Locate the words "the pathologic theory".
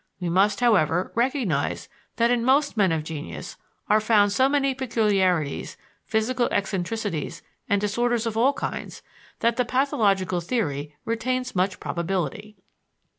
9.57-10.95